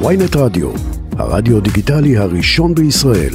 [0.00, 0.70] ויינט רדיו,
[1.18, 3.34] הרדיו דיגיטלי הראשון בישראל.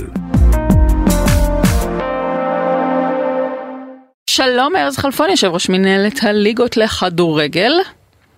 [4.30, 7.72] שלום ארז חלפון, יושב ראש מנהלת הליגות לכדורגל.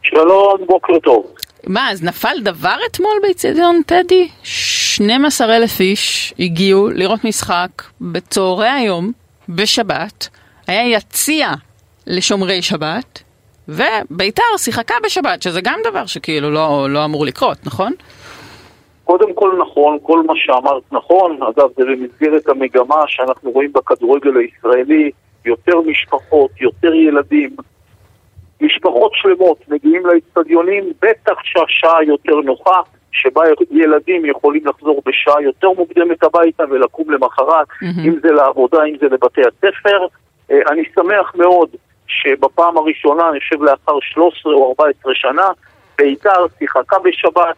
[0.04, 1.26] שלום, בוקר טוב.
[1.68, 4.30] מה, אז נפל דבר אתמול באיצטדיון טדי?
[4.44, 7.70] 12 אלף איש הגיעו לראות משחק
[8.02, 9.12] בצהרי היום,
[9.50, 10.28] בשבת.
[10.68, 11.52] היה יציע
[12.08, 13.24] לשומרי שבת,
[13.72, 17.94] וביתר שיחקה בשבת, שזה גם דבר שכאילו לא, לא אמור לקרות, נכון?
[19.04, 21.40] קודם כל נכון, כל מה שאמרת נכון.
[21.44, 25.12] אגב, זה במסגרת המגמה שאנחנו רואים בכדורגל הישראלי,
[25.46, 27.56] יותר משפחות, יותר ילדים,
[28.62, 32.82] משפחות שלמות מגיעים לאצטדיונים, בטח שהשעה יותר נוחה,
[33.12, 38.08] שבה ילדים יכולים לחזור בשעה יותר מוקדמת הביתה ולקום למחרת, mm-hmm.
[38.08, 40.06] אם זה לעבודה, אם זה לבתי הספר.
[40.52, 41.70] אה, אני שמח מאוד
[42.12, 45.48] שבפעם הראשונה, אני חושב לאחר 13 או 14 שנה,
[45.98, 47.56] בית"ר שיחקה בשבת,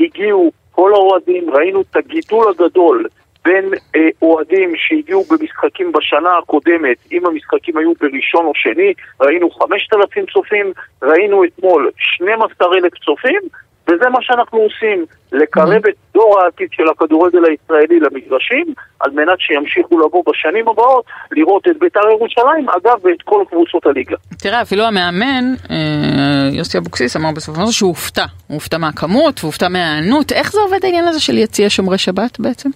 [0.00, 3.06] הגיעו כל האוהדים, ראינו את הגידול הגדול
[3.46, 3.64] בין
[3.96, 10.72] אה, אוהדים שהגיעו במשחקים בשנה הקודמת, אם המשחקים היו בראשון או שני, ראינו 5,000 צופים,
[11.02, 13.40] ראינו אתמול 12,000 צופים,
[13.88, 15.86] וזה מה שאנחנו עושים, לקרב.
[15.88, 21.78] את דור העתיד של הכדורגל הישראלי למגרשים, על מנת שימשיכו לבוא בשנים הבאות לראות את
[21.78, 24.16] בית"ר ירושלים, אגב, ואת כל קבוצות הליגה.
[24.38, 28.24] תראה, אפילו המאמן, אה, יוסי אבוקסיס, אמר בסופו של דבר שהוא הופתע.
[28.46, 30.32] הוא הופתע מהכמות, הוא הופתע מההיענות.
[30.32, 32.70] איך זה עובד העניין הזה של יציע שומרי שבת בעצם?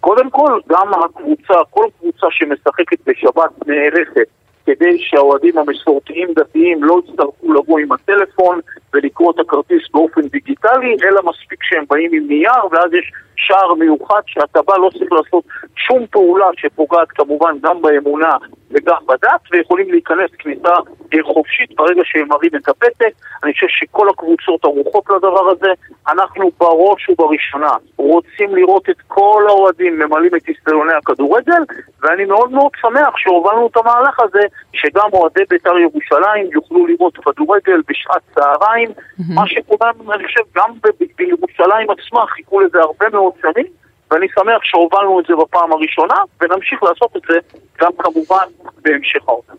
[0.00, 4.28] קודם כל, גם הקבוצה, כל קבוצה שמשחקת בשבת נערכת
[4.66, 8.60] כדי שהאוהדים המסורתיים דתיים לא יצטרכו לבוא עם הטלפון
[8.94, 14.20] ולקרוא את הכרטיס באופן דיגיטלי, אלא מספיק שהם באים עם נייר, ואז יש שער מיוחד
[14.26, 15.44] שאתה בא, לא צריך לעשות
[15.76, 18.36] שום פעולה שפוגעת כמובן גם באמונה
[18.78, 20.74] וגם בדת, ויכולים להיכנס כניסה
[21.22, 23.12] חופשית ברגע שהם מראים את הפתק.
[23.44, 25.72] אני חושב שכל הקבוצות ערוכות לדבר הזה.
[26.08, 31.62] אנחנו בראש ובראשונה רוצים לראות את כל האוהדים ממלאים את היסטריוני הכדורגל,
[32.02, 34.42] ואני מאוד מאוד שמח שהובלנו את המהלך הזה,
[34.72, 39.34] שגם אוהדי בית"ר ירושלים יוכלו לראות כדורגל בשעת צהריים, mm-hmm.
[39.34, 40.70] מה שכולם, אני חושב, גם
[41.16, 43.66] בירושלים עצמה חיכו לזה הרבה מאוד שנים.
[44.10, 47.38] ואני שמח שהובלנו את זה בפעם הראשונה, ונמשיך לעשות את זה
[47.80, 48.46] גם כמובן
[48.82, 49.54] בהמשך העונה.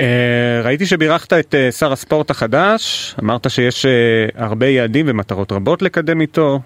[0.00, 5.82] אה, ראיתי שבירכת את אה, שר הספורט החדש, אמרת שיש אה, הרבה יעדים ומטרות רבות
[5.82, 6.58] לקדם איתו,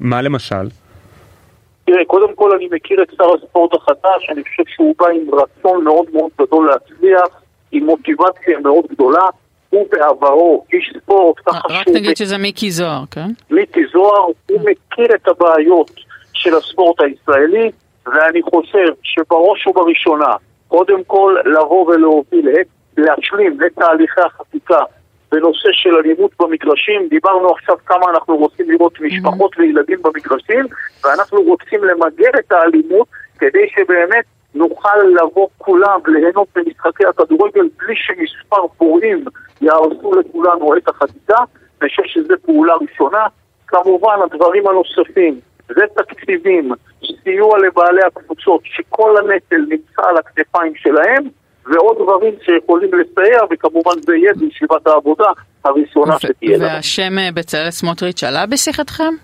[0.00, 0.68] מה למשל?
[1.84, 5.84] תראה, קודם כל אני מכיר את שר הספורט החדש, אני חושב שהוא בא עם רצון
[5.84, 7.42] מאוד מאוד גדול להצליח,
[7.72, 9.28] עם מוטיבציה מאוד גדולה.
[9.70, 11.80] הוא בעברו איש ספורט, ככה שהוא...
[11.80, 13.30] רק נגיד שזה מיקי זוהר, כן?
[13.50, 15.90] מיקי זוהר, הוא מכיר את הבעיות
[16.32, 17.70] של הספורט הישראלי,
[18.06, 20.34] ואני חושב שבראש ובראשונה,
[20.68, 22.48] קודם כל לבוא ולהוביל,
[22.96, 24.78] להשלים את תהליכי החקיקה
[25.32, 27.08] בנושא של אלימות במגרשים.
[27.08, 30.64] דיברנו עכשיו כמה אנחנו רוצים לראות משפחות וילדים במגרשים,
[31.04, 33.08] ואנחנו רוצים למגר את האלימות
[33.38, 34.24] כדי שבאמת
[34.54, 39.24] נוכל לבוא כולם ליהנות במשחקי הכדורגל בלי שמספר פורעים
[39.60, 41.38] יהרסו לכולנו את החקיקה.
[41.82, 43.26] אני חושב שזו פעולה ראשונה.
[43.66, 46.72] כמובן, הדברים הנוספים זה תקציבים,
[47.24, 51.24] סיוע לבעלי הקבוצות, שכל הנטל נמצא על הכתפיים שלהם,
[51.66, 55.30] ועוד דברים שיכולים לסייע, וכמובן זה יהיה בישיבת העבודה
[55.64, 56.66] הראשונה שתהיה לנו.
[56.66, 59.14] והשם אה, בצלאל סמוטריץ' עלה בשיחתכם?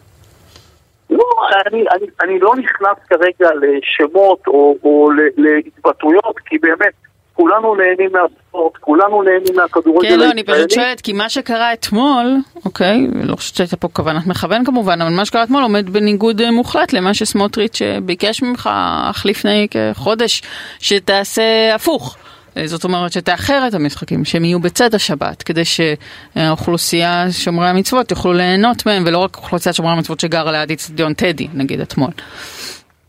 [1.10, 1.24] לא,
[1.66, 6.92] אני, אני, אני לא נכנס כרגע לשמות או, או להתבטאויות, כי באמת
[7.36, 10.22] כולנו נהנים מהספורט, כולנו נהנים מהכדורגל הישראלי.
[10.22, 14.26] כן, לא, אני פשוט שואלת, כי מה שקרה אתמול, אוקיי, לא חושבת שהייתה פה כוונת
[14.26, 18.70] מכוון כמובן, אבל מה שקרה אתמול עומד בניגוד אה, מוחלט למה שסמוטריץ' אה, ביקש ממך
[19.10, 20.42] אך לפני כחודש,
[20.78, 22.16] שתעשה הפוך.
[22.56, 28.32] אה, זאת אומרת שתאחר את המשחקים, שהם יהיו בצד השבת, כדי שהאוכלוסייה שומרי המצוות יוכלו
[28.32, 32.10] ליהנות מהם, ולא רק אוכלוסיית שומרי המצוות שגרה ליד איצטדיון טדי, נגיד אתמול.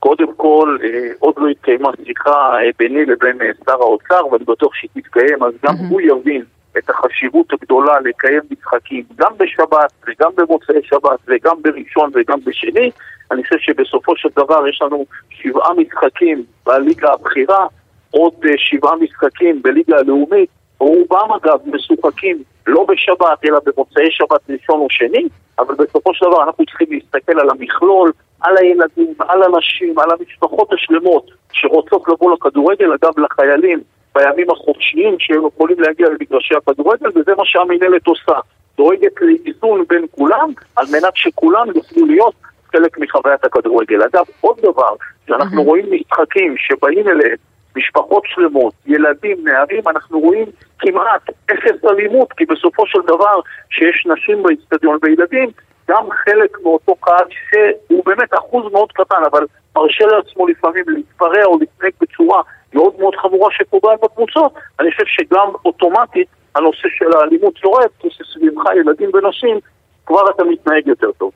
[0.04, 4.74] קודם כל, אה, עוד לא התקיימה שיחה אה, ביני לבין אה, שר האוצר, ואני בטוח
[4.76, 6.44] שהיא תתקיים, אז גם הוא יבין
[6.78, 12.92] את החשיבות הגדולה לקיים משחקים גם בשבת וגם במוצאי שבת וגם בראשון וגם בשני.
[13.32, 17.68] אני חושב שבסופו של דבר יש לנו שבעה משחקים בליגה הבכירה,
[18.12, 20.50] עוד שבעה משחקים בליגה הלאומית,
[20.80, 25.28] רובם אגב משוחקים לא בשבת אלא במוצאי שבת ראשון או שני,
[25.60, 28.12] אבל בסופו של דבר אנחנו צריכים להסתכל על המכלול,
[28.44, 33.80] על הילדים, על הנשים, על המשפחות השלמות שרוצות לבוא לכדורגל, אגב לחיילים
[34.16, 38.40] בימים החופשיים שהם יכולים להגיע למגרשי הכדורגל, וזה מה שהמינהלת עושה.
[38.78, 42.34] דואגת לאיזון בין כולם, על מנת שכולם יוכלו להיות
[42.72, 44.02] חלק מחוויית הכדורגל.
[44.04, 44.96] אגב, עוד דבר,
[45.28, 45.66] שאנחנו mm-hmm.
[45.66, 47.38] רואים משחקים שבאים אליהם
[47.76, 50.46] משפחות שלמות, ילדים, נערים, אנחנו רואים
[50.80, 53.40] כמעט אפס אלימות, כי בסופו של דבר,
[53.70, 55.50] שיש נשים באצטדיון וילדים,
[55.88, 59.46] גם חלק מאותו קהל שהוא באמת אחוז מאוד קטן, אבל
[59.76, 62.42] מרשה לעצמו לפעמים להתפרע או להתנהג בצורה
[62.74, 68.64] מאוד מאוד חמורה שפוגעת בקבוצות, אני חושב שגם אוטומטית הנושא של האלימות יורד, כי סביבך
[68.76, 69.60] ילדים ונשים,
[70.06, 71.32] כבר אתה מתנהג יותר טוב.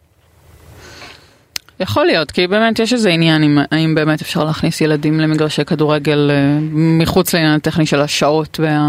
[1.80, 6.32] יכול להיות, כי באמת יש איזה עניין אם, האם באמת אפשר להכניס ילדים למגרשי כדורגל
[6.32, 8.80] אה, מחוץ לעניין הטכני של השעות וה,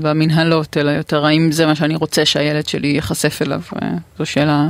[0.00, 3.60] והמנהלות, אלא יותר האם זה מה שאני רוצה שהילד שלי ייחשף אליו.
[3.82, 3.88] אה,
[4.18, 4.66] זו שאלה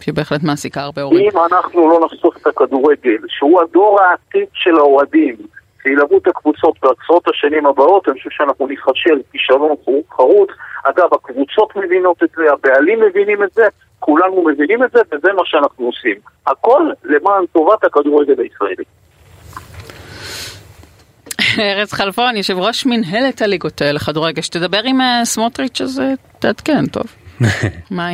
[0.00, 1.30] שבהחלט מעסיקה הרבה הורים.
[1.32, 5.36] אם אנחנו לא נחשוף את הכדורגל, שהוא הדור העתיד של האוהדים,
[5.86, 9.74] שילוו את הקבוצות בעשרות השנים הבאות, אני חושב שאנחנו נחשל כישלון
[10.10, 10.48] חרוץ.
[10.84, 13.62] אגב, הקבוצות מבינות את זה, הבעלים מבינים את זה,
[14.00, 16.16] כולנו מבינים את זה, וזה מה שאנחנו עושים.
[16.46, 18.84] הכל למען טובת הכדורגל הישראלי.
[21.58, 27.04] ארז חלפון, יושב ראש מנהלת הליגות לכדורגל, שתדבר עם אה, סמוטריץ' אז אה, תעדכן, טוב.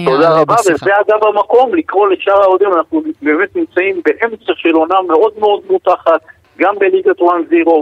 [0.05, 5.33] תודה רבה, וזה אגב המקום לקרוא לשאר האוהדים, אנחנו באמת נמצאים באמצע של עונה מאוד
[5.39, 6.21] מאוד מותחת,
[6.63, 7.25] גם בליגת 1-0,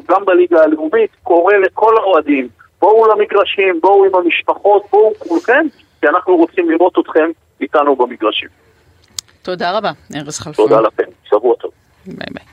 [0.09, 2.49] גם בליגה הלאומית, קורא לכל האוהדים,
[2.81, 5.67] בואו למגרשים, בואו עם המשפחות, בואו כולכם,
[6.01, 7.31] כי אנחנו רוצים לראות אתכם
[7.61, 8.49] איתנו במגרשים.
[9.43, 10.69] תודה רבה, ארז חלפון.
[10.69, 11.71] תודה לכם, שבוע טוב.
[12.07, 12.50] ביי ביי.